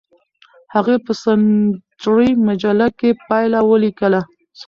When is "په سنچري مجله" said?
1.05-2.87